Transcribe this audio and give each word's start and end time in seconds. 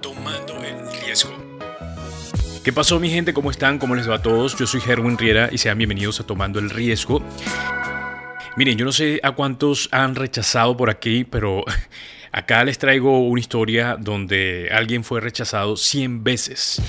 tomando 0.00 0.62
el 0.64 0.76
riesgo. 1.02 1.32
¿Qué 2.64 2.72
pasó 2.72 3.00
mi 3.00 3.10
gente? 3.10 3.32
¿Cómo 3.32 3.50
están? 3.50 3.78
¿Cómo 3.78 3.94
les 3.94 4.08
va 4.08 4.16
a 4.16 4.22
todos? 4.22 4.56
Yo 4.58 4.66
soy 4.66 4.82
Herwin 4.86 5.16
Riera 5.16 5.48
y 5.50 5.58
sean 5.58 5.78
bienvenidos 5.78 6.20
a 6.20 6.26
Tomando 6.26 6.58
el 6.58 6.70
Riesgo. 6.70 7.22
Miren, 8.56 8.76
yo 8.76 8.84
no 8.84 8.92
sé 8.92 9.20
a 9.22 9.32
cuántos 9.32 9.88
han 9.92 10.14
rechazado 10.14 10.76
por 10.76 10.90
aquí, 10.90 11.24
pero 11.24 11.64
acá 12.32 12.64
les 12.64 12.78
traigo 12.78 13.26
una 13.26 13.40
historia 13.40 13.96
donde 13.98 14.68
alguien 14.72 15.04
fue 15.04 15.20
rechazado 15.20 15.76
100 15.76 16.24
veces. 16.24 16.82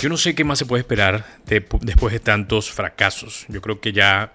Yo 0.00 0.08
no 0.08 0.16
sé 0.16 0.34
qué 0.34 0.44
más 0.44 0.58
se 0.58 0.66
puede 0.66 0.80
esperar 0.80 1.24
después 1.46 2.12
de 2.12 2.20
tantos 2.20 2.70
fracasos. 2.70 3.46
Yo 3.48 3.62
creo 3.62 3.80
que 3.80 3.92
ya 3.92 4.32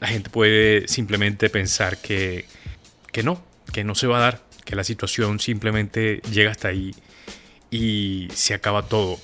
la 0.00 0.08
gente 0.08 0.30
puede 0.30 0.88
simplemente 0.88 1.48
pensar 1.48 1.98
que, 1.98 2.44
que 3.12 3.22
no, 3.22 3.42
que 3.72 3.84
no 3.84 3.94
se 3.94 4.06
va 4.06 4.18
a 4.18 4.20
dar, 4.20 4.42
que 4.64 4.76
la 4.76 4.84
situación 4.84 5.38
simplemente 5.38 6.20
llega 6.30 6.50
hasta 6.50 6.68
ahí 6.68 6.94
y 7.76 8.28
se 8.34 8.54
acaba 8.54 8.82
todo. 8.82 9.18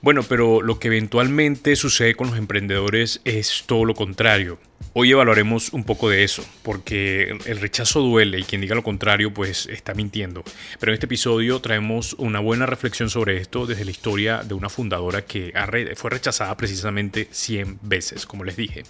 Bueno, 0.00 0.24
pero 0.24 0.62
lo 0.62 0.80
que 0.80 0.88
eventualmente 0.88 1.76
sucede 1.76 2.16
con 2.16 2.28
los 2.28 2.36
emprendedores 2.36 3.20
es 3.24 3.62
todo 3.66 3.84
lo 3.84 3.94
contrario. 3.94 4.58
Hoy 4.94 5.12
evaluaremos 5.12 5.72
un 5.72 5.84
poco 5.84 6.10
de 6.10 6.24
eso, 6.24 6.44
porque 6.62 7.38
el 7.46 7.60
rechazo 7.60 8.00
duele 8.00 8.40
y 8.40 8.42
quien 8.42 8.60
diga 8.60 8.74
lo 8.74 8.82
contrario 8.82 9.32
pues 9.32 9.66
está 9.66 9.94
mintiendo. 9.94 10.42
Pero 10.80 10.90
en 10.90 10.94
este 10.94 11.06
episodio 11.06 11.60
traemos 11.60 12.14
una 12.14 12.40
buena 12.40 12.66
reflexión 12.66 13.08
sobre 13.10 13.36
esto 13.36 13.64
desde 13.64 13.84
la 13.84 13.92
historia 13.92 14.42
de 14.42 14.54
una 14.54 14.68
fundadora 14.68 15.24
que 15.24 15.54
fue 15.94 16.10
rechazada 16.10 16.56
precisamente 16.56 17.28
100 17.30 17.78
veces, 17.82 18.26
como 18.26 18.42
les 18.44 18.56
dije. 18.56 18.82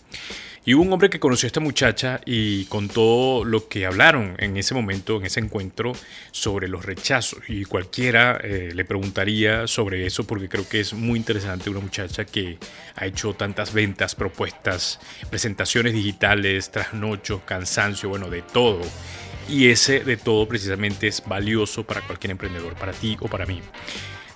Y 0.64 0.74
hubo 0.74 0.82
un 0.82 0.92
hombre 0.92 1.10
que 1.10 1.18
conoció 1.18 1.46
a 1.46 1.48
esta 1.48 1.58
muchacha 1.58 2.20
y 2.24 2.66
contó 2.66 3.42
lo 3.44 3.66
que 3.66 3.84
hablaron 3.84 4.36
en 4.38 4.56
ese 4.56 4.74
momento, 4.74 5.16
en 5.16 5.26
ese 5.26 5.40
encuentro, 5.40 5.92
sobre 6.30 6.68
los 6.68 6.84
rechazos. 6.84 7.40
Y 7.48 7.64
cualquiera 7.64 8.38
eh, 8.40 8.70
le 8.72 8.84
preguntaría 8.84 9.66
sobre 9.66 10.06
eso 10.06 10.24
porque 10.24 10.48
creo 10.48 10.68
que 10.68 10.78
es 10.78 10.92
muy 10.92 11.18
interesante 11.18 11.68
una 11.68 11.80
muchacha 11.80 12.24
que 12.24 12.58
ha 12.94 13.06
hecho 13.06 13.34
tantas 13.34 13.72
ventas, 13.72 14.14
propuestas, 14.14 15.00
presentaciones 15.30 15.94
digitales, 15.94 16.70
trasnochos, 16.70 17.40
cansancio, 17.42 18.08
bueno, 18.08 18.30
de 18.30 18.42
todo. 18.42 18.82
Y 19.48 19.68
ese 19.68 20.04
de 20.04 20.16
todo 20.16 20.46
precisamente 20.46 21.08
es 21.08 21.24
valioso 21.26 21.84
para 21.84 22.02
cualquier 22.02 22.30
emprendedor, 22.30 22.74
para 22.74 22.92
ti 22.92 23.16
o 23.18 23.26
para 23.26 23.46
mí. 23.46 23.60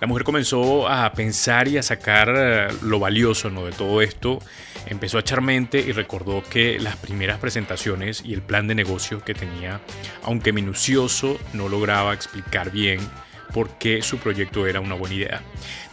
La 0.00 0.08
mujer 0.08 0.24
comenzó 0.24 0.88
a 0.88 1.12
pensar 1.12 1.68
y 1.68 1.78
a 1.78 1.82
sacar 1.84 2.34
eh, 2.36 2.68
lo 2.82 2.98
valioso 2.98 3.48
¿no? 3.48 3.64
de 3.64 3.72
todo 3.72 4.02
esto. 4.02 4.40
Empezó 4.86 5.16
a 5.16 5.20
echar 5.20 5.40
mente 5.40 5.80
y 5.80 5.92
recordó 5.92 6.42
que 6.42 6.78
las 6.78 6.96
primeras 6.96 7.38
presentaciones 7.38 8.22
y 8.24 8.34
el 8.34 8.42
plan 8.42 8.68
de 8.68 8.74
negocio 8.74 9.22
que 9.24 9.34
tenía, 9.34 9.80
aunque 10.22 10.52
minucioso, 10.52 11.38
no 11.52 11.68
lograba 11.68 12.14
explicar 12.14 12.70
bien 12.70 13.00
por 13.52 13.70
qué 13.78 14.02
su 14.02 14.18
proyecto 14.18 14.66
era 14.66 14.80
una 14.80 14.94
buena 14.94 15.14
idea. 15.14 15.42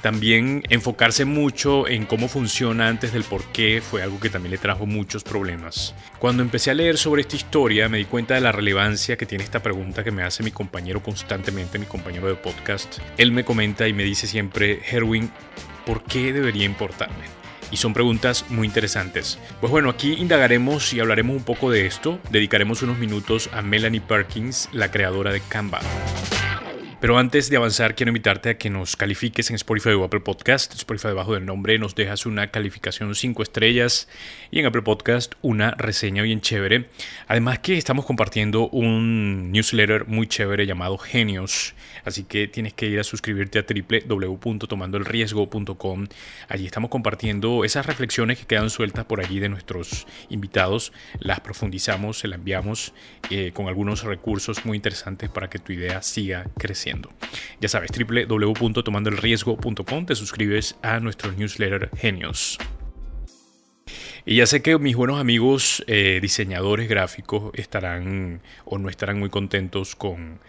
También 0.01 0.63
enfocarse 0.69 1.25
mucho 1.25 1.87
en 1.87 2.05
cómo 2.05 2.27
funciona 2.27 2.87
antes 2.87 3.13
del 3.13 3.23
por 3.23 3.43
qué 3.45 3.81
fue 3.81 4.03
algo 4.03 4.19
que 4.19 4.29
también 4.29 4.51
le 4.51 4.57
trajo 4.57 4.85
muchos 4.85 5.23
problemas. 5.23 5.95
Cuando 6.19 6.43
empecé 6.43 6.71
a 6.71 6.73
leer 6.73 6.97
sobre 6.97 7.21
esta 7.21 7.35
historia 7.35 7.89
me 7.89 7.99
di 7.99 8.05
cuenta 8.05 8.33
de 8.33 8.41
la 8.41 8.51
relevancia 8.51 9.17
que 9.17 9.25
tiene 9.25 9.43
esta 9.43 9.63
pregunta 9.63 10.03
que 10.03 10.11
me 10.11 10.23
hace 10.23 10.43
mi 10.43 10.51
compañero 10.51 11.01
constantemente, 11.01 11.79
mi 11.79 11.85
compañero 11.85 12.27
de 12.27 12.35
podcast. 12.35 12.99
Él 13.17 13.31
me 13.31 13.45
comenta 13.45 13.87
y 13.87 13.93
me 13.93 14.03
dice 14.03 14.27
siempre, 14.27 14.81
Herwin, 14.91 15.31
¿por 15.85 16.03
qué 16.03 16.33
debería 16.33 16.65
importarme? 16.65 17.42
Y 17.73 17.77
son 17.77 17.93
preguntas 17.93 18.45
muy 18.49 18.67
interesantes. 18.67 19.39
Pues 19.59 19.71
bueno, 19.71 19.89
aquí 19.89 20.13
indagaremos 20.13 20.93
y 20.93 20.99
hablaremos 20.99 21.35
un 21.35 21.43
poco 21.43 21.71
de 21.71 21.87
esto. 21.87 22.19
Dedicaremos 22.29 22.83
unos 22.83 22.99
minutos 22.99 23.49
a 23.51 23.63
Melanie 23.63 23.99
Perkins, 23.99 24.69
la 24.71 24.91
creadora 24.91 25.33
de 25.33 25.41
Canva. 25.41 25.81
Pero 27.03 27.17
antes 27.17 27.49
de 27.49 27.57
avanzar, 27.57 27.95
quiero 27.95 28.11
invitarte 28.11 28.51
a 28.51 28.57
que 28.57 28.69
nos 28.69 28.95
califiques 28.95 29.49
en 29.49 29.57
Spotify 29.57 29.89
o 29.89 30.05
Apple 30.05 30.21
Podcast. 30.21 30.73
Spotify 30.73 31.09
debajo 31.09 31.33
del 31.33 31.45
nombre 31.45 31.77
nos 31.77 31.95
dejas 31.95 32.25
una 32.25 32.49
calificación 32.49 33.13
5 33.13 33.43
estrellas 33.43 34.07
y 34.51 34.59
en 34.59 34.67
Apple 34.67 34.83
Podcast 34.83 35.33
una 35.41 35.71
reseña 35.71 36.23
bien 36.23 36.39
chévere. 36.39 36.87
Además 37.27 37.59
que 37.59 37.77
estamos 37.77 38.05
compartiendo 38.05 38.69
un 38.69 39.51
newsletter 39.51 40.07
muy 40.07 40.27
chévere 40.27 40.65
llamado 40.65 40.97
Genios. 40.97 41.75
Así 42.05 42.23
que 42.23 42.47
tienes 42.47 42.73
que 42.73 42.85
ir 42.85 43.01
a 43.01 43.03
suscribirte 43.03 43.59
a 43.59 43.65
www.tomandoelriesgo.com. 43.67 46.07
Allí 46.47 46.65
estamos 46.65 46.89
compartiendo 46.89 47.65
esas 47.65 47.85
reflexiones 47.85 48.39
que 48.39 48.45
quedan 48.45 48.69
sueltas 48.69 49.03
por 49.03 49.19
allí 49.19 49.39
de 49.39 49.49
nuestros 49.49 50.07
invitados. 50.29 50.93
Las 51.19 51.41
profundizamos, 51.41 52.19
se 52.19 52.29
las 52.29 52.39
enviamos 52.39 52.93
eh, 53.29 53.51
con 53.53 53.67
algunos 53.67 54.03
recursos 54.03 54.65
muy 54.65 54.77
interesantes 54.77 55.29
para 55.29 55.49
que 55.49 55.59
tu 55.59 55.73
idea 55.73 56.01
siga 56.01 56.45
creciendo. 56.57 56.92
Ya 57.59 57.69
sabes, 57.69 57.91
www.tomandoelriesgo.com, 57.91 60.05
te 60.05 60.15
suscribes 60.15 60.75
a 60.81 60.99
nuestro 60.99 61.31
newsletter 61.31 61.89
Genios. 61.95 62.57
Y 64.25 64.37
ya 64.37 64.45
sé 64.45 64.61
que 64.61 64.77
mis 64.79 64.95
buenos 64.95 65.19
amigos 65.19 65.83
eh, 65.87 66.19
diseñadores 66.21 66.87
gráficos 66.87 67.51
estarán 67.55 68.41
o 68.63 68.77
no 68.77 68.89
estarán 68.89 69.19
muy 69.19 69.29
contentos 69.29 69.95
con, 69.95 70.39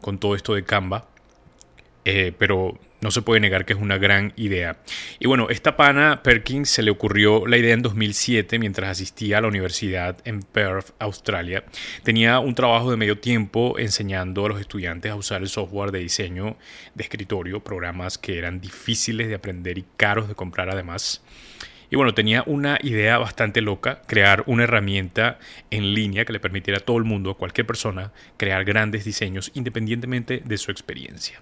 con 0.00 0.18
todo 0.18 0.34
esto 0.34 0.54
de 0.54 0.64
Canva, 0.64 1.08
eh, 2.04 2.32
pero 2.38 2.78
no 3.00 3.10
se 3.10 3.22
puede 3.22 3.40
negar 3.40 3.64
que 3.64 3.74
es 3.74 3.78
una 3.78 3.98
gran 3.98 4.32
idea. 4.36 4.78
Y 5.18 5.26
bueno, 5.26 5.50
esta 5.50 5.76
pana 5.76 6.22
Perkins 6.22 6.70
se 6.70 6.82
le 6.82 6.90
ocurrió 6.90 7.46
la 7.46 7.56
idea 7.56 7.74
en 7.74 7.82
2007 7.82 8.58
mientras 8.58 8.90
asistía 8.90 9.38
a 9.38 9.40
la 9.40 9.48
universidad 9.48 10.16
en 10.24 10.42
Perth, 10.42 10.90
Australia. 10.98 11.64
Tenía 12.02 12.40
un 12.40 12.54
trabajo 12.54 12.90
de 12.90 12.96
medio 12.96 13.18
tiempo 13.18 13.78
enseñando 13.78 14.46
a 14.46 14.48
los 14.48 14.60
estudiantes 14.60 15.12
a 15.12 15.16
usar 15.16 15.42
el 15.42 15.48
software 15.48 15.92
de 15.92 16.00
diseño 16.00 16.56
de 16.94 17.04
escritorio, 17.04 17.60
programas 17.60 18.18
que 18.18 18.38
eran 18.38 18.60
difíciles 18.60 19.28
de 19.28 19.34
aprender 19.34 19.78
y 19.78 19.84
caros 19.96 20.28
de 20.28 20.34
comprar 20.34 20.70
además. 20.70 21.22
Y 21.90 21.96
bueno, 21.96 22.12
tenía 22.12 22.42
una 22.46 22.78
idea 22.82 23.16
bastante 23.16 23.62
loca, 23.62 24.02
crear 24.06 24.42
una 24.46 24.64
herramienta 24.64 25.38
en 25.70 25.94
línea 25.94 26.26
que 26.26 26.34
le 26.34 26.40
permitiera 26.40 26.78
a 26.78 26.84
todo 26.84 26.98
el 26.98 27.04
mundo, 27.04 27.30
a 27.30 27.36
cualquier 27.38 27.66
persona, 27.66 28.12
crear 28.36 28.64
grandes 28.64 29.04
diseños 29.04 29.50
independientemente 29.54 30.42
de 30.44 30.58
su 30.58 30.70
experiencia. 30.70 31.40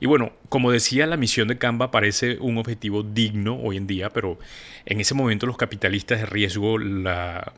Y 0.00 0.06
bueno, 0.06 0.32
como 0.48 0.70
decía, 0.70 1.06
la 1.06 1.16
misión 1.16 1.48
de 1.48 1.58
Canva 1.58 1.90
parece 1.90 2.38
un 2.38 2.58
objetivo 2.58 3.02
digno 3.02 3.58
hoy 3.62 3.76
en 3.76 3.86
día, 3.86 4.10
pero 4.10 4.38
en 4.86 5.00
ese 5.00 5.14
momento 5.14 5.46
los 5.46 5.56
capitalistas 5.56 6.20
de 6.20 6.26
riesgo 6.26 6.78
la 6.78 7.52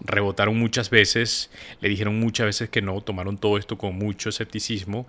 rebotaron 0.00 0.56
muchas 0.58 0.90
veces, 0.90 1.50
le 1.80 1.88
dijeron 1.88 2.20
muchas 2.20 2.46
veces 2.46 2.68
que 2.68 2.82
no, 2.82 3.00
tomaron 3.00 3.36
todo 3.36 3.58
esto 3.58 3.78
con 3.78 3.96
mucho 3.96 4.28
escepticismo 4.28 5.06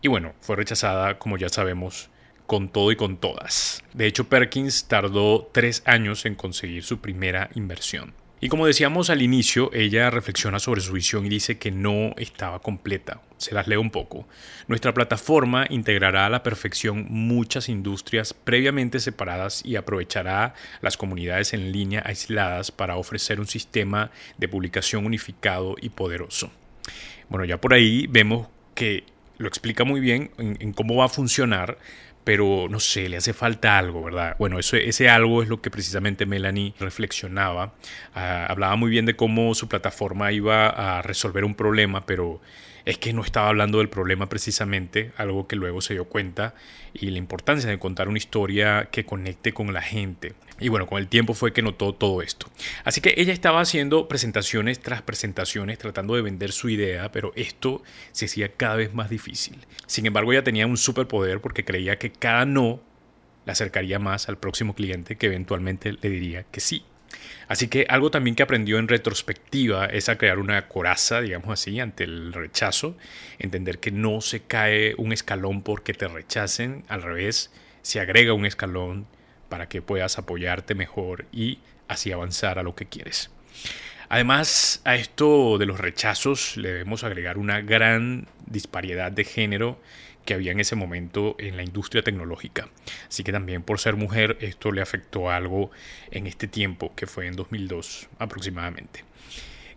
y 0.00 0.08
bueno, 0.08 0.34
fue 0.40 0.56
rechazada, 0.56 1.18
como 1.18 1.38
ya 1.38 1.48
sabemos, 1.48 2.08
con 2.46 2.68
todo 2.68 2.92
y 2.92 2.96
con 2.96 3.16
todas. 3.16 3.82
De 3.92 4.06
hecho, 4.06 4.28
Perkins 4.28 4.86
tardó 4.86 5.50
tres 5.52 5.82
años 5.86 6.24
en 6.24 6.34
conseguir 6.34 6.84
su 6.84 7.00
primera 7.00 7.50
inversión. 7.54 8.14
Y 8.40 8.48
como 8.48 8.66
decíamos 8.66 9.10
al 9.10 9.22
inicio, 9.22 9.70
ella 9.72 10.10
reflexiona 10.10 10.60
sobre 10.60 10.80
su 10.80 10.92
visión 10.92 11.26
y 11.26 11.28
dice 11.28 11.58
que 11.58 11.72
no 11.72 12.14
estaba 12.16 12.60
completa. 12.60 13.20
Se 13.36 13.52
las 13.52 13.66
leo 13.66 13.80
un 13.80 13.90
poco. 13.90 14.28
Nuestra 14.68 14.94
plataforma 14.94 15.66
integrará 15.68 16.26
a 16.26 16.30
la 16.30 16.44
perfección 16.44 17.06
muchas 17.08 17.68
industrias 17.68 18.34
previamente 18.34 19.00
separadas 19.00 19.64
y 19.64 19.74
aprovechará 19.74 20.54
las 20.82 20.96
comunidades 20.96 21.52
en 21.52 21.72
línea 21.72 22.02
aisladas 22.06 22.70
para 22.70 22.96
ofrecer 22.96 23.40
un 23.40 23.46
sistema 23.46 24.10
de 24.36 24.48
publicación 24.48 25.04
unificado 25.04 25.74
y 25.80 25.88
poderoso. 25.88 26.52
Bueno, 27.28 27.44
ya 27.44 27.60
por 27.60 27.74
ahí 27.74 28.06
vemos 28.08 28.48
que 28.74 29.04
lo 29.38 29.48
explica 29.48 29.84
muy 29.84 30.00
bien 30.00 30.30
en, 30.38 30.72
cómo 30.72 30.96
va 30.96 31.06
a 31.06 31.08
funcionar, 31.08 31.78
pero 32.28 32.66
no 32.68 32.78
sé, 32.78 33.08
le 33.08 33.16
hace 33.16 33.32
falta 33.32 33.78
algo, 33.78 34.04
¿verdad? 34.04 34.36
Bueno, 34.38 34.58
eso, 34.58 34.76
ese 34.76 35.08
algo 35.08 35.42
es 35.42 35.48
lo 35.48 35.62
que 35.62 35.70
precisamente 35.70 36.26
Melanie 36.26 36.74
reflexionaba. 36.78 37.72
Ah, 38.14 38.44
hablaba 38.50 38.76
muy 38.76 38.90
bien 38.90 39.06
de 39.06 39.16
cómo 39.16 39.54
su 39.54 39.66
plataforma 39.66 40.30
iba 40.30 40.68
a 40.68 41.00
resolver 41.00 41.42
un 41.46 41.54
problema, 41.54 42.04
pero 42.04 42.42
es 42.88 42.96
que 42.96 43.12
no 43.12 43.22
estaba 43.22 43.48
hablando 43.48 43.78
del 43.78 43.90
problema 43.90 44.30
precisamente, 44.30 45.12
algo 45.18 45.46
que 45.46 45.56
luego 45.56 45.82
se 45.82 45.92
dio 45.92 46.06
cuenta, 46.06 46.54
y 46.94 47.10
la 47.10 47.18
importancia 47.18 47.68
de 47.68 47.78
contar 47.78 48.08
una 48.08 48.16
historia 48.16 48.88
que 48.90 49.04
conecte 49.04 49.52
con 49.52 49.74
la 49.74 49.82
gente. 49.82 50.32
Y 50.58 50.68
bueno, 50.68 50.86
con 50.86 50.96
el 50.96 51.06
tiempo 51.06 51.34
fue 51.34 51.52
que 51.52 51.60
notó 51.60 51.92
todo 51.92 52.22
esto. 52.22 52.46
Así 52.84 53.02
que 53.02 53.12
ella 53.18 53.34
estaba 53.34 53.60
haciendo 53.60 54.08
presentaciones 54.08 54.80
tras 54.80 55.02
presentaciones, 55.02 55.76
tratando 55.76 56.14
de 56.14 56.22
vender 56.22 56.50
su 56.50 56.70
idea, 56.70 57.12
pero 57.12 57.32
esto 57.36 57.82
se 58.12 58.24
hacía 58.24 58.52
cada 58.52 58.76
vez 58.76 58.94
más 58.94 59.10
difícil. 59.10 59.58
Sin 59.86 60.06
embargo, 60.06 60.32
ella 60.32 60.42
tenía 60.42 60.66
un 60.66 60.78
superpoder 60.78 61.42
porque 61.42 61.66
creía 61.66 61.98
que 61.98 62.10
cada 62.10 62.46
no 62.46 62.80
la 63.44 63.52
acercaría 63.52 63.98
más 63.98 64.30
al 64.30 64.38
próximo 64.38 64.74
cliente 64.74 65.16
que 65.16 65.26
eventualmente 65.26 65.92
le 65.92 66.08
diría 66.08 66.44
que 66.44 66.60
sí. 66.60 66.86
Así 67.48 67.68
que 67.68 67.86
algo 67.88 68.10
también 68.10 68.36
que 68.36 68.42
aprendió 68.42 68.78
en 68.78 68.88
retrospectiva 68.88 69.86
es 69.86 70.08
a 70.08 70.18
crear 70.18 70.38
una 70.38 70.68
coraza, 70.68 71.20
digamos 71.20 71.50
así, 71.50 71.80
ante 71.80 72.04
el 72.04 72.32
rechazo, 72.32 72.96
entender 73.38 73.78
que 73.78 73.90
no 73.90 74.20
se 74.20 74.40
cae 74.40 74.94
un 74.98 75.12
escalón 75.12 75.62
porque 75.62 75.94
te 75.94 76.08
rechacen, 76.08 76.84
al 76.88 77.02
revés, 77.02 77.50
se 77.82 78.00
agrega 78.00 78.34
un 78.34 78.44
escalón 78.44 79.06
para 79.48 79.68
que 79.68 79.80
puedas 79.80 80.18
apoyarte 80.18 80.74
mejor 80.74 81.24
y 81.32 81.58
así 81.88 82.12
avanzar 82.12 82.58
a 82.58 82.62
lo 82.62 82.74
que 82.74 82.86
quieres. 82.86 83.30
Además, 84.10 84.80
a 84.84 84.94
esto 84.94 85.58
de 85.58 85.66
los 85.66 85.78
rechazos 85.78 86.56
le 86.56 86.68
debemos 86.68 87.04
agregar 87.04 87.36
una 87.36 87.60
gran 87.60 88.26
disparidad 88.46 89.12
de 89.12 89.24
género 89.24 89.80
que 90.28 90.34
había 90.34 90.52
en 90.52 90.60
ese 90.60 90.76
momento 90.76 91.36
en 91.38 91.56
la 91.56 91.62
industria 91.62 92.02
tecnológica. 92.02 92.68
Así 93.08 93.24
que 93.24 93.32
también 93.32 93.62
por 93.62 93.80
ser 93.80 93.96
mujer 93.96 94.36
esto 94.42 94.72
le 94.72 94.82
afectó 94.82 95.30
algo 95.30 95.70
en 96.10 96.26
este 96.26 96.46
tiempo, 96.46 96.92
que 96.94 97.06
fue 97.06 97.28
en 97.28 97.34
2002 97.34 98.10
aproximadamente. 98.18 99.06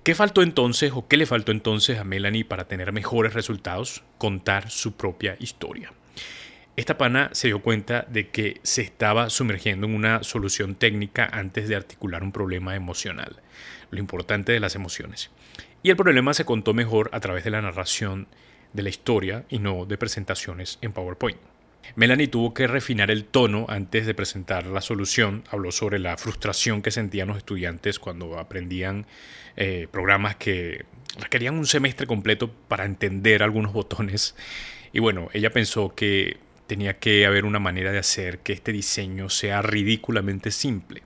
¿Qué 0.04 0.14
faltó 0.14 0.42
entonces 0.42 0.92
o 0.94 1.08
qué 1.08 1.16
le 1.16 1.26
faltó 1.26 1.54
entonces 1.54 2.00
a 2.00 2.04
Melanie 2.04 2.44
para 2.44 2.68
tener 2.68 2.92
mejores 2.92 3.34
resultados? 3.34 4.04
Contar 4.18 4.70
su 4.70 4.98
propia 4.98 5.38
historia. 5.40 5.94
Esta 6.76 6.98
pana 6.98 7.30
se 7.32 7.48
dio 7.48 7.62
cuenta 7.62 8.06
de 8.10 8.28
que 8.28 8.60
se 8.64 8.82
estaba 8.82 9.30
sumergiendo 9.30 9.88
en 9.88 9.96
una 9.96 10.22
solución 10.22 10.76
técnica 10.76 11.30
antes 11.32 11.70
de 11.70 11.78
articular 11.78 12.24
un 12.24 12.34
problema 12.34 12.76
emocional, 12.76 13.40
lo 13.90 14.00
importante 14.00 14.52
de 14.52 14.60
las 14.60 14.76
emociones. 14.76 15.32
Y 15.82 15.92
el 15.92 15.96
problema 15.96 16.34
se 16.34 16.44
contó 16.44 16.74
mejor 16.74 17.10
a 17.14 17.22
través 17.22 17.46
de 17.46 17.52
la 17.52 17.62
narración 17.62 18.28
de 18.74 18.84
la 18.84 18.90
historia 18.90 19.46
y 19.50 19.60
no 19.60 19.86
de 19.86 19.98
presentaciones 19.98 20.80
en 20.82 20.94
PowerPoint. 20.94 21.38
Melanie 21.96 22.28
tuvo 22.28 22.54
que 22.54 22.68
refinar 22.68 23.12
el 23.12 23.26
tono 23.26 23.66
antes 23.68 24.06
de 24.06 24.14
presentar 24.14 24.66
la 24.68 24.82
solución. 24.82 25.44
Habló 25.50 25.72
sobre 25.72 26.00
la 26.00 26.18
frustración 26.18 26.82
que 26.82 26.92
sentían 26.92 27.28
los 27.28 27.38
estudiantes 27.38 28.00
cuando 28.00 28.40
aprendían 28.40 29.06
eh, 29.58 29.88
programas 29.92 30.36
que 30.36 30.86
requerían 31.20 31.58
un 31.58 31.66
semestre 31.66 32.08
completo 32.08 32.52
para 32.68 32.86
entender 32.86 33.44
algunos 33.44 33.74
botones. 33.74 34.36
Y 34.94 35.00
bueno, 35.00 35.30
ella 35.34 35.52
pensó 35.52 35.94
que 35.94 36.38
tenía 36.68 37.00
que 37.00 37.26
haber 37.26 37.46
una 37.46 37.60
manera 37.60 37.92
de 37.92 38.00
hacer 38.00 38.40
que 38.40 38.54
este 38.54 38.72
diseño 38.72 39.30
sea 39.30 39.62
ridículamente 39.62 40.52
simple. 40.52 41.04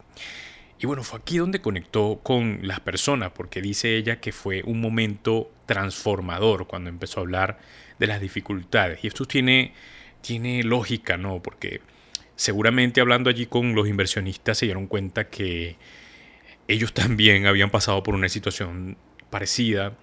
Y 0.80 0.86
bueno, 0.86 1.04
fue 1.04 1.20
aquí 1.20 1.38
donde 1.38 1.62
conectó 1.62 2.20
con 2.22 2.60
las 2.62 2.82
personas, 2.82 3.32
porque 3.32 3.62
dice 3.62 3.96
ella 3.96 4.20
que 4.20 4.32
fue 4.32 4.62
un 4.64 4.82
momento 4.82 5.50
transformador 5.66 6.68
cuando 6.68 6.90
empezó 6.90 7.20
a 7.20 7.24
hablar 7.24 7.60
de 8.00 8.08
las 8.08 8.22
dificultades. 8.22 9.04
Y 9.04 9.08
esto 9.08 9.26
tiene, 9.26 9.74
tiene 10.22 10.64
lógica, 10.64 11.18
¿no? 11.18 11.42
Porque 11.42 11.82
seguramente 12.36 13.02
hablando 13.02 13.30
allí 13.30 13.46
con 13.46 13.76
los 13.76 13.88
inversionistas 13.88 14.58
se 14.58 14.66
dieron 14.66 14.88
cuenta 14.88 15.30
que 15.30 15.78
ellos 16.68 16.94
también 16.94 17.46
habían 17.46 17.70
pasado 17.70 18.04
por 18.04 18.16
una 18.16 18.30
situación 18.30 18.98
parecida. 19.30 19.94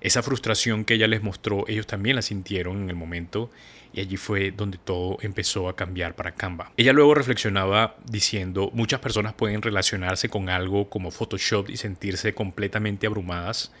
Esa 0.00 0.22
frustración 0.22 0.84
que 0.84 0.94
ella 0.94 1.06
les 1.06 1.22
mostró, 1.22 1.64
ellos 1.68 1.86
también 1.86 2.16
la 2.16 2.22
sintieron 2.22 2.82
en 2.82 2.90
el 2.90 2.96
momento 2.96 3.50
y 3.92 4.00
allí 4.00 4.16
fue 4.16 4.50
donde 4.50 4.78
todo 4.78 5.18
empezó 5.20 5.68
a 5.68 5.76
cambiar 5.76 6.14
para 6.14 6.32
Canva. 6.32 6.72
Ella 6.76 6.92
luego 6.92 7.14
reflexionaba 7.14 7.96
diciendo, 8.04 8.70
muchas 8.72 9.00
personas 9.00 9.34
pueden 9.34 9.62
relacionarse 9.62 10.28
con 10.28 10.48
algo 10.48 10.88
como 10.88 11.10
Photoshop 11.10 11.70
y 11.70 11.76
sentirse 11.76 12.34
completamente 12.34 13.06
abrumadas. 13.06 13.72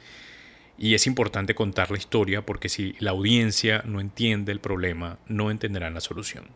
Y 0.82 0.94
es 0.94 1.06
importante 1.06 1.54
contar 1.54 1.90
la 1.90 1.98
historia 1.98 2.46
porque 2.46 2.70
si 2.70 2.94
la 3.00 3.10
audiencia 3.10 3.82
no 3.84 4.00
entiende 4.00 4.50
el 4.50 4.60
problema, 4.60 5.18
no 5.28 5.50
entenderán 5.50 5.92
la 5.92 6.00
solución. 6.00 6.46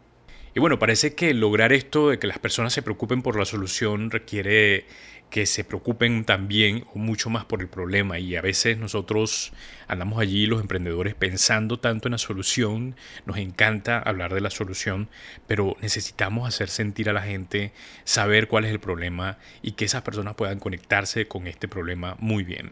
Y 0.55 0.61
bueno, 0.61 0.79
parece 0.79 1.15
que 1.15 1.35
lograr 1.35 1.75
esto 1.75 2.09
de 2.09 2.19
que 2.19 2.27
las 2.27 2.39
personas 2.39 2.73
se 2.73 2.81
preocupen 2.81 3.21
por 3.21 3.39
la 3.39 3.45
solución 3.45 4.11
requiere 4.11 4.87
que 5.29 5.45
se 5.45 5.63
preocupen 5.63 6.25
también 6.25 6.87
o 6.95 6.99
mucho 6.99 7.29
más 7.29 7.45
por 7.45 7.61
el 7.61 7.69
problema 7.69 8.19
y 8.19 8.35
a 8.37 8.41
veces 8.41 8.79
nosotros 8.79 9.53
andamos 9.89 10.21
allí 10.21 10.47
los 10.47 10.63
emprendedores 10.63 11.15
pensando 11.15 11.79
tanto 11.79 12.09
en 12.09 12.13
la 12.13 12.19
solución, 12.19 12.97
nos 13.27 13.37
encanta 13.37 13.99
hablar 13.99 14.33
de 14.33 14.41
la 14.41 14.51
solución, 14.51 15.11
pero 15.47 15.77
necesitamos 15.83 16.49
hacer 16.49 16.71
sentir 16.71 17.11
a 17.11 17.13
la 17.13 17.23
gente, 17.23 17.73
saber 18.05 18.49
cuál 18.49 18.65
es 18.65 18.71
el 18.71 18.81
problema 18.81 19.37
y 19.61 19.73
que 19.73 19.85
esas 19.85 20.03
personas 20.03 20.35
puedan 20.35 20.61
conectarse 20.61 21.29
con 21.29 21.47
este 21.47 21.69
problema 21.69 22.17
muy 22.21 22.45
bien. 22.45 22.71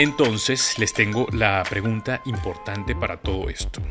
Entonces 0.00 0.78
les 0.78 0.94
tengo 0.94 1.26
la 1.30 1.62
pregunta 1.68 2.22
importante 2.24 2.96
para 2.96 3.18
todo 3.18 3.50
esto. 3.50 3.82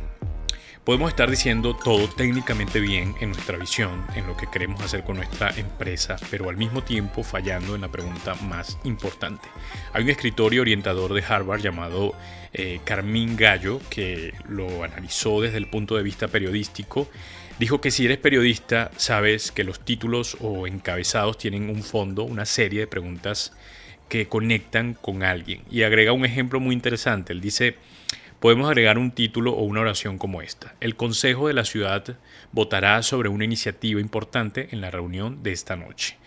Podemos 0.84 1.12
estar 1.12 1.30
diciendo 1.30 1.76
todo 1.76 2.10
técnicamente 2.10 2.80
bien 2.80 3.14
en 3.20 3.30
nuestra 3.30 3.60
visión, 3.60 4.08
en 4.16 4.26
lo 4.26 4.36
que 4.36 4.48
queremos 4.48 4.82
hacer 4.82 5.04
con 5.04 5.18
nuestra 5.18 5.52
empresa, 5.56 6.16
pero 6.32 6.50
al 6.50 6.58
mismo 6.58 6.84
tiempo 6.84 7.22
fallando 7.22 7.76
en 7.76 7.82
la 7.82 7.92
pregunta 7.92 8.34
más 8.34 8.80
importante. 8.86 9.48
Hay 9.94 10.02
un 10.02 10.10
escritor 10.10 10.52
y 10.56 10.58
orientador 10.58 11.14
de 11.14 11.24
Harvard 11.24 11.62
llamado 11.62 12.16
eh, 12.54 12.80
Carmín 12.84 13.38
Gallo 13.38 13.80
que 13.92 14.34
lo 14.48 14.84
analizó 14.84 15.42
desde 15.42 15.58
el 15.58 15.70
punto 15.70 15.96
de 15.96 16.02
vista 16.02 16.28
periodístico. 16.28 17.08
Dijo 17.60 17.82
que 17.82 17.92
si 17.92 18.06
eres 18.06 18.18
periodista 18.18 18.90
sabes 18.98 19.52
que 19.52 19.64
los 19.64 19.86
títulos 19.86 20.38
o 20.42 20.66
encabezados 20.66 21.38
tienen 21.38 21.70
un 21.70 21.84
fondo, 21.84 22.24
una 22.24 22.48
serie 22.48 22.80
de 22.80 22.88
preguntas 22.88 23.54
que 24.10 24.28
conectan 24.28 24.96
con 24.96 25.24
alguien. 25.24 25.62
Y 25.72 25.84
agrega 25.84 26.12
un 26.12 26.26
ejemplo 26.26 26.60
muy 26.60 26.74
interesante. 26.74 27.32
Él 27.32 27.42
dice, 27.42 27.76
podemos 28.40 28.68
agregar 28.68 28.98
un 28.98 29.12
título 29.12 29.54
o 29.54 29.64
una 29.64 29.82
oración 29.82 30.18
como 30.18 30.42
esta. 30.42 30.76
El 30.80 30.96
Consejo 30.96 31.48
de 31.48 31.54
la 31.54 31.64
Ciudad 31.64 32.18
votará 32.52 33.02
sobre 33.04 33.30
una 33.30 33.46
iniciativa 33.46 34.02
importante 34.02 34.70
en 34.72 34.82
la 34.82 34.92
reunión 34.92 35.44
de 35.44 35.52
esta 35.52 35.76
noche. 35.76 36.18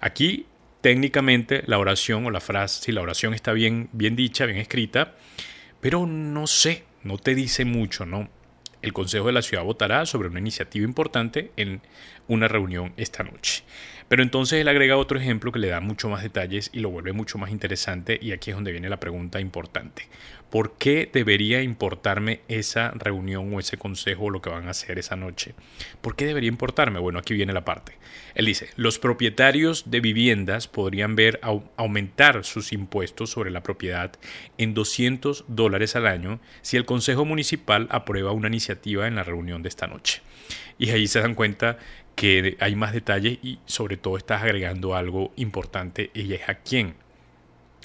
Aquí, 0.00 0.46
técnicamente, 0.80 1.62
la 1.66 1.78
oración 1.78 2.24
o 2.26 2.30
la 2.30 2.40
frase, 2.40 2.84
si 2.84 2.92
la 2.92 3.02
oración 3.02 3.34
está 3.34 3.52
bien, 3.52 3.88
bien 3.92 4.16
dicha, 4.16 4.46
bien 4.46 4.58
escrita, 4.58 5.14
pero 5.80 6.06
no 6.06 6.46
sé, 6.46 6.84
no 7.02 7.18
te 7.18 7.34
dice 7.34 7.64
mucho, 7.64 8.06
¿no? 8.06 8.30
El 8.82 8.92
Consejo 8.92 9.26
de 9.26 9.32
la 9.32 9.42
Ciudad 9.42 9.64
votará 9.64 10.06
sobre 10.06 10.28
una 10.28 10.40
iniciativa 10.40 10.84
importante 10.84 11.52
en 11.56 11.82
una 12.28 12.48
reunión 12.48 12.92
esta 12.96 13.22
noche. 13.22 13.64
Pero 14.08 14.22
entonces 14.22 14.60
él 14.60 14.68
agrega 14.68 14.98
otro 14.98 15.18
ejemplo 15.18 15.52
que 15.52 15.58
le 15.58 15.68
da 15.68 15.80
mucho 15.80 16.10
más 16.10 16.22
detalles 16.22 16.68
y 16.74 16.80
lo 16.80 16.90
vuelve 16.90 17.14
mucho 17.14 17.38
más 17.38 17.50
interesante 17.50 18.18
y 18.20 18.32
aquí 18.32 18.50
es 18.50 18.56
donde 18.56 18.70
viene 18.72 18.90
la 18.90 19.00
pregunta 19.00 19.40
importante. 19.40 20.06
¿Por 20.50 20.76
qué 20.76 21.08
debería 21.10 21.62
importarme 21.62 22.42
esa 22.46 22.90
reunión 22.90 23.54
o 23.54 23.58
ese 23.58 23.78
consejo 23.78 24.24
o 24.24 24.30
lo 24.30 24.42
que 24.42 24.50
van 24.50 24.66
a 24.66 24.72
hacer 24.72 24.98
esa 24.98 25.16
noche? 25.16 25.54
¿Por 26.02 26.14
qué 26.14 26.26
debería 26.26 26.48
importarme? 26.48 27.00
Bueno, 27.00 27.18
aquí 27.18 27.32
viene 27.32 27.54
la 27.54 27.64
parte. 27.64 27.96
Él 28.34 28.44
dice, 28.44 28.68
los 28.76 28.98
propietarios 28.98 29.90
de 29.90 30.00
viviendas 30.00 30.68
podrían 30.68 31.16
ver 31.16 31.40
aumentar 31.76 32.44
sus 32.44 32.74
impuestos 32.74 33.30
sobre 33.30 33.50
la 33.50 33.62
propiedad 33.62 34.12
en 34.58 34.74
200 34.74 35.46
dólares 35.48 35.96
al 35.96 36.06
año 36.06 36.38
si 36.60 36.76
el 36.76 36.84
Consejo 36.84 37.24
Municipal 37.24 37.88
aprueba 37.90 38.32
una 38.32 38.48
iniciativa 38.48 39.06
en 39.06 39.14
la 39.14 39.24
reunión 39.24 39.62
de 39.62 39.70
esta 39.70 39.86
noche. 39.86 40.20
Y 40.78 40.90
ahí 40.90 41.06
se 41.06 41.20
dan 41.20 41.34
cuenta 41.34 41.78
que 42.14 42.56
hay 42.60 42.76
más 42.76 42.92
detalles 42.92 43.38
y 43.42 43.58
sobre 43.66 43.96
todo 43.96 44.16
estás 44.16 44.42
agregando 44.42 44.94
algo 44.94 45.32
importante 45.36 46.10
y 46.14 46.32
es 46.34 46.48
a 46.48 46.54
quién. 46.56 46.94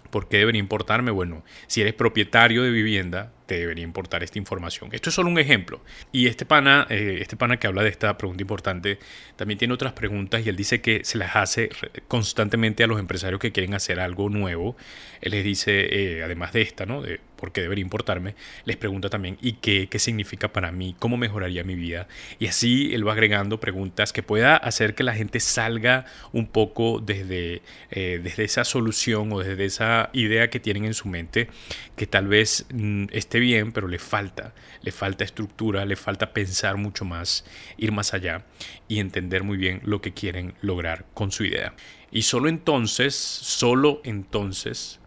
¿Por 0.09 0.29
qué 0.29 0.37
debería 0.37 0.59
importarme? 0.59 1.11
Bueno, 1.11 1.43
si 1.67 1.81
eres 1.81 1.93
propietario 1.93 2.63
de 2.63 2.71
vivienda, 2.71 3.31
te 3.47 3.57
debería 3.57 3.83
importar 3.83 4.23
esta 4.23 4.37
información. 4.37 4.89
Esto 4.91 5.09
es 5.09 5.15
solo 5.15 5.29
un 5.29 5.39
ejemplo. 5.39 5.81
Y 6.11 6.27
este 6.27 6.45
pana, 6.45 6.85
eh, 6.89 7.17
este 7.21 7.35
pana 7.35 7.57
que 7.57 7.65
habla 7.65 7.81
de 7.81 7.89
esta 7.89 8.15
pregunta 8.17 8.43
importante, 8.43 8.99
también 9.35 9.57
tiene 9.57 9.73
otras 9.73 9.93
preguntas 9.93 10.45
y 10.45 10.49
él 10.49 10.55
dice 10.55 10.81
que 10.81 11.03
se 11.03 11.17
las 11.17 11.35
hace 11.35 11.69
constantemente 12.07 12.83
a 12.83 12.87
los 12.87 12.99
empresarios 12.99 13.39
que 13.39 13.51
quieren 13.51 13.73
hacer 13.73 13.99
algo 13.99 14.29
nuevo. 14.29 14.75
Él 15.21 15.31
les 15.31 15.43
dice, 15.43 15.87
eh, 15.89 16.23
además 16.23 16.53
de 16.53 16.61
esta, 16.61 16.85
¿no? 16.85 17.01
De 17.01 17.19
por 17.37 17.51
qué 17.51 17.61
debería 17.61 17.83
importarme, 17.83 18.35
les 18.65 18.75
pregunta 18.75 19.09
también, 19.09 19.37
¿y 19.41 19.53
qué, 19.53 19.87
qué 19.89 19.99
significa 19.99 20.51
para 20.51 20.71
mí? 20.71 20.95
¿Cómo 20.99 21.15
mejoraría 21.15 21.63
mi 21.63 21.75
vida? 21.75 22.07
Y 22.39 22.47
así 22.47 22.93
él 22.93 23.07
va 23.07 23.13
agregando 23.13 23.59
preguntas 23.59 24.11
que 24.11 24.23
pueda 24.23 24.57
hacer 24.57 24.95
que 24.95 25.03
la 25.03 25.13
gente 25.13 25.39
salga 25.39 26.05
un 26.33 26.47
poco 26.47 26.99
desde, 26.99 27.61
eh, 27.91 28.19
desde 28.21 28.43
esa 28.43 28.65
solución 28.65 29.31
o 29.31 29.39
desde 29.39 29.65
esa 29.65 30.09
idea 30.13 30.49
que 30.49 30.59
tienen 30.59 30.85
en 30.85 30.93
su 30.93 31.07
mente, 31.07 31.47
que 31.95 32.07
tal 32.07 32.27
vez 32.27 32.65
mm, 32.73 33.05
esté 33.11 33.36
bien, 33.39 33.71
pero 33.71 33.87
le 33.87 33.99
falta, 33.99 34.53
le 34.81 34.91
falta 34.91 35.23
estructura, 35.23 35.85
le 35.85 35.95
falta 35.95 36.33
pensar 36.33 36.77
mucho 36.77 37.05
más, 37.05 37.45
ir 37.77 37.91
más 37.91 38.13
allá 38.13 38.45
y 38.87 38.99
entender 38.99 39.43
muy 39.43 39.57
bien 39.57 39.81
lo 39.83 40.01
que 40.01 40.13
quieren 40.13 40.55
lograr 40.61 41.05
con 41.13 41.31
su 41.31 41.43
idea. 41.43 41.73
Y 42.11 42.23
solo 42.23 42.49
entonces, 42.49 43.15
solo 43.15 44.01
entonces 44.03 44.99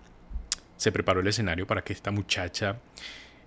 se 0.77 0.93
preparó 0.93 1.21
el 1.21 1.27
escenario 1.27 1.67
para 1.67 1.83
que 1.83 1.93
esta 1.93 2.11
muchacha 2.11 2.79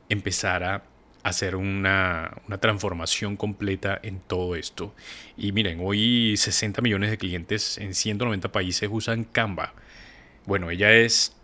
empezara 0.10 0.84
a 1.24 1.30
hacer 1.30 1.56
una, 1.56 2.36
una, 2.48 2.58
transformación 2.58 3.38
completa 3.38 4.00
en 4.04 4.20
todo 4.20 4.56
esto. 4.56 4.94
Y 5.38 5.52
miren, 5.52 5.80
hoy 5.82 6.36
60 6.38 6.82
millones 6.82 7.10
de 7.10 7.18
clientes 7.18 7.78
en 7.78 7.94
190 7.94 8.52
países 8.52 8.90
usan 8.92 9.24
Canva. 9.24 9.74
Bueno, 10.46 10.70
ella 10.70 10.92
es 10.92 11.36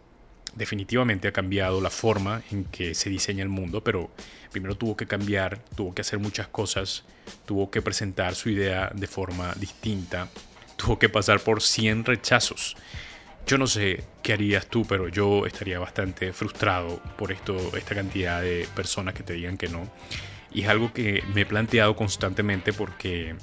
definitivamente 0.55 1.27
ha 1.27 1.31
cambiado 1.31 1.81
la 1.81 1.89
forma 1.89 2.41
en 2.51 2.65
que 2.65 2.93
se 2.93 3.09
diseña 3.09 3.43
el 3.43 3.49
mundo, 3.49 3.83
pero 3.83 4.09
primero 4.51 4.75
tuvo 4.75 4.95
que 4.97 5.07
cambiar, 5.07 5.59
tuvo 5.75 5.93
que 5.93 6.01
hacer 6.01 6.19
muchas 6.19 6.47
cosas, 6.47 7.03
tuvo 7.45 7.69
que 7.71 7.81
presentar 7.81 8.35
su 8.35 8.49
idea 8.49 8.91
de 8.93 9.07
forma 9.07 9.53
distinta, 9.55 10.29
tuvo 10.75 10.99
que 10.99 11.09
pasar 11.09 11.39
por 11.39 11.61
100 11.61 12.05
rechazos. 12.05 12.75
Yo 13.45 13.57
no 13.57 13.67
sé 13.67 14.03
qué 14.21 14.33
harías 14.33 14.67
tú, 14.67 14.85
pero 14.85 15.07
yo 15.07 15.45
estaría 15.45 15.79
bastante 15.79 16.33
frustrado 16.33 17.01
por 17.17 17.31
esto, 17.31 17.75
esta 17.75 17.95
cantidad 17.95 18.41
de 18.41 18.67
personas 18.75 19.13
que 19.13 19.23
te 19.23 19.33
digan 19.33 19.57
que 19.57 19.67
no. 19.67 19.89
Y 20.51 20.61
es 20.61 20.69
algo 20.69 20.93
que 20.93 21.23
me 21.33 21.41
he 21.41 21.45
planteado 21.45 21.95
constantemente 21.95 22.73
porque 22.73 23.35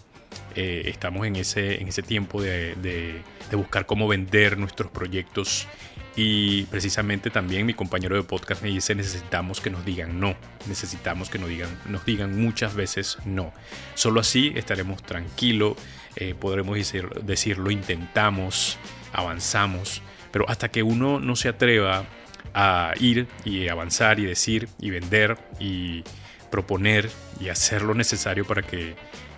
eh, 0.54 0.82
estamos 0.86 1.26
en 1.26 1.36
ese, 1.36 1.80
en 1.80 1.88
ese 1.88 2.02
tiempo 2.02 2.40
de, 2.42 2.74
de, 2.76 3.22
buscar 3.56 3.86
cómo 3.86 4.08
vender 4.08 4.58
nuestros 4.58 4.90
proyectos. 4.90 5.66
Y 6.14 6.62
precisamente 6.64 7.28
también 7.28 7.66
mi 7.66 7.74
compañero 7.74 8.16
de 8.16 8.22
podcast 8.22 8.62
me 8.62 8.70
dice 8.70 8.94
necesitamos 8.94 9.60
que 9.60 9.68
nos 9.68 9.84
digan 9.84 10.18
no, 10.18 10.34
necesitamos 10.66 11.28
que 11.28 11.38
nos 11.38 11.50
digan, 11.50 11.68
nos 11.86 12.06
digan 12.06 12.40
muchas 12.40 12.74
veces 12.74 13.18
no. 13.26 13.52
Solo 13.94 14.20
así 14.20 14.52
estaremos 14.56 15.02
tranquilos, 15.02 15.76
eh, 16.16 16.34
podremos 16.38 16.76
decir, 16.76 17.08
decir 17.22 17.58
lo 17.58 17.70
intentamos, 17.70 18.78
avanzamos, 19.12 20.00
pero 20.32 20.48
hasta 20.48 20.70
que 20.70 20.82
uno 20.82 21.20
no 21.20 21.36
se 21.36 21.50
atreva 21.50 22.06
a 22.54 22.94
ir 22.98 23.28
y 23.44 23.68
avanzar 23.68 24.18
y 24.18 24.24
decir 24.24 24.68
y 24.80 24.90
vender 24.90 25.36
y 25.60 26.02
proponer 26.50 27.10
y 27.38 27.50
hacer 27.50 27.82
lo 27.82 27.94
necesario 27.94 28.46
para 28.46 28.62
que 28.62 28.94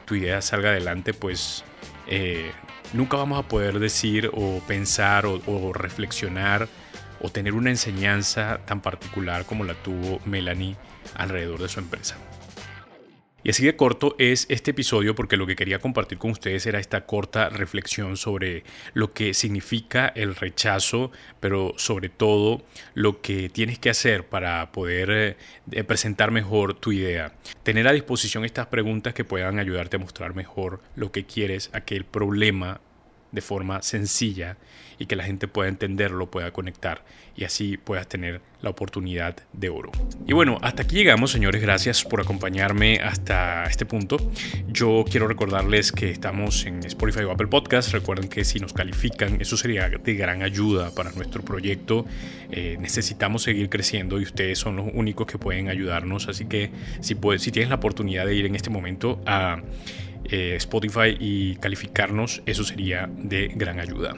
tu 0.09 0.15
idea 0.15 0.41
salga 0.41 0.71
adelante, 0.71 1.12
pues 1.12 1.62
eh, 2.07 2.50
nunca 2.95 3.19
vamos 3.19 3.38
a 3.38 3.47
poder 3.47 3.79
decir 3.79 4.31
o 4.33 4.61
pensar 4.67 5.27
o, 5.27 5.73
reflexionar 5.75 6.69
o 7.21 7.29
tener 7.29 7.53
una 7.53 7.71
enseñanza 7.71 8.61
tan 8.65 8.81
particular 8.81 9.45
como 9.45 9.65
la 9.65 9.75
tuvo 9.75 10.21
Melanie 10.25 10.77
alrededor 11.15 11.61
de 11.61 11.69
su 11.69 11.81
empresa. 11.81 12.17
Y 13.49 13.50
así 13.50 13.73
corto 13.73 14.14
es 14.19 14.45
este 14.50 14.73
episodio 14.73 15.14
porque 15.14 15.38
lo 15.38 15.47
que 15.47 15.57
quería 15.57 15.78
compartir 15.78 16.19
con 16.19 16.33
ustedes 16.33 16.67
era 16.67 16.81
esta 16.81 17.07
corta 17.07 17.49
reflexión 17.49 18.19
sobre 18.19 18.62
lo 18.93 19.14
que 19.14 19.33
significa 19.33 20.12
el 20.14 20.37
rechazo, 20.37 21.12
pero 21.40 21.73
sobre 21.78 22.11
todo 22.11 22.61
lo 22.93 23.23
que 23.23 23.49
tienes 23.49 23.78
que 23.78 23.88
hacer 23.88 24.26
para 24.26 24.71
poder 24.71 25.38
eh, 25.73 25.85
presentar 25.85 26.31
mejor 26.31 26.75
tu 26.75 26.93
idea. 26.93 27.33
Tener 27.62 27.88
a 27.88 27.93
disposición 27.93 28.45
estas 28.45 28.67
preguntas 28.67 29.14
que 29.14 29.25
puedan 29.25 29.59
ayudarte 29.59 29.97
a 29.97 30.00
mostrar 30.00 30.35
mejor 30.35 30.83
lo 30.95 31.11
que 31.11 31.25
quieres, 31.25 31.71
a 31.73 31.81
que 31.81 31.97
el 31.97 32.05
problema 32.05 32.83
de 33.32 33.40
forma 33.40 33.82
sencilla 33.82 34.56
y 34.99 35.06
que 35.06 35.16
la 35.16 35.25
gente 35.25 35.49
pueda 35.49 35.68
entenderlo, 35.68 36.30
pueda 36.30 36.50
conectar 36.50 37.04
y 37.37 37.44
así 37.44 37.76
puedas 37.76 38.08
tener 38.08 38.40
la 38.61 38.70
oportunidad 38.70 39.37
de 39.52 39.68
oro. 39.68 39.92
Y 40.26 40.32
bueno, 40.32 40.58
hasta 40.61 40.82
aquí 40.82 40.97
llegamos, 40.97 41.30
señores. 41.30 41.62
Gracias 41.62 42.02
por 42.02 42.20
acompañarme 42.20 42.97
hasta 42.97 43.62
este 43.64 43.87
punto. 43.87 44.16
Yo 44.66 45.04
quiero 45.08 45.28
recordarles 45.28 45.92
que 45.92 46.11
estamos 46.11 46.66
en 46.66 46.82
Spotify 46.85 47.20
o 47.20 47.30
Apple 47.30 47.47
Podcast. 47.47 47.92
Recuerden 47.92 48.28
que 48.28 48.44
si 48.44 48.58
nos 48.58 48.73
califican, 48.73 49.40
eso 49.40 49.56
sería 49.56 49.88
de 49.88 50.14
gran 50.14 50.42
ayuda 50.42 50.90
para 50.92 51.12
nuestro 51.12 51.44
proyecto. 51.44 52.04
Eh, 52.50 52.76
necesitamos 52.80 53.44
seguir 53.44 53.68
creciendo 53.68 54.18
y 54.18 54.25
ustedes 54.25 54.58
son 54.58 54.75
los 54.75 54.87
únicos 54.92 55.28
que 55.28 55.38
pueden 55.38 55.68
ayudarnos. 55.68 56.26
Así 56.26 56.47
que 56.47 56.73
si, 57.00 57.14
puedes, 57.14 57.42
si 57.42 57.52
tienes 57.52 57.68
la 57.68 57.76
oportunidad 57.76 58.26
de 58.26 58.35
ir 58.35 58.47
en 58.47 58.56
este 58.56 58.70
momento 58.70 59.20
a 59.26 59.62
eh, 60.25 60.55
Spotify 60.57 61.17
y 61.19 61.57
calificarnos, 61.57 62.43
eso 62.47 62.65
sería 62.65 63.09
de 63.17 63.49
gran 63.55 63.81
ayuda. 63.81 64.17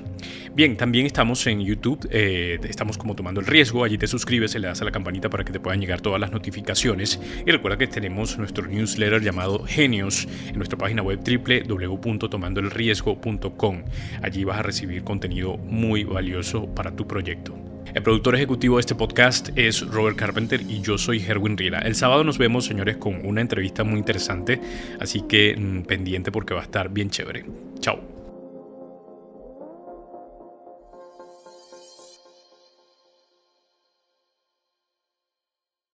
Bien, 0.55 0.77
también 0.77 1.07
estamos 1.07 1.47
en 1.47 1.61
YouTube, 1.61 2.09
eh, 2.11 2.59
estamos 2.65 2.99
como 2.99 3.15
tomando 3.15 3.41
el 3.41 3.47
riesgo, 3.47 3.85
allí 3.85 3.97
te 3.99 4.07
suscribes, 4.07 4.55
le 4.55 4.67
das 4.67 4.83
a 4.83 4.85
la 4.85 4.91
campanita 4.91 5.31
para 5.31 5.45
que 5.45 5.53
te 5.53 5.61
puedan 5.61 5.81
llegar 5.81 6.01
todas 6.01 6.21
las 6.21 6.33
notificaciones 6.33 7.21
y 7.47 7.51
recuerda 7.51 7.79
que 7.79 7.87
tenemos 7.87 8.37
nuestro 8.39 8.67
newsletter 8.67 9.23
llamado 9.23 9.65
Genios 9.65 10.27
en 10.49 10.57
nuestra 10.57 10.77
página 10.77 11.03
web 11.03 11.21
www.tomandoelriesgo.com. 11.21 13.85
Allí 14.23 14.45
vas 14.45 14.59
a 14.59 14.63
recibir 14.63 15.05
contenido 15.05 15.57
muy 15.59 16.05
valioso 16.05 16.67
para 16.75 16.97
tu 16.97 17.07
proyecto. 17.07 17.70
El 17.95 18.03
productor 18.03 18.37
ejecutivo 18.37 18.77
de 18.77 18.81
este 18.81 18.95
podcast 18.95 19.51
es 19.57 19.87
Robert 19.87 20.17
Carpenter 20.17 20.61
y 20.61 20.81
yo 20.81 20.97
soy 20.97 21.25
Herwin 21.27 21.57
Riera. 21.57 21.81
El 21.81 21.97
sábado 21.97 22.23
nos 22.23 22.39
vemos, 22.39 22.65
señores, 22.65 22.97
con 22.97 23.27
una 23.27 23.41
entrevista 23.41 23.83
muy 23.83 23.99
interesante, 23.99 24.61
así 25.01 25.23
que 25.23 25.57
mm, 25.57 25.83
pendiente 25.83 26.31
porque 26.31 26.55
va 26.55 26.61
a 26.61 26.65
estar 26.65 26.89
bien 26.89 27.11
chévere. 27.11 27.45
Chao. 27.81 28.20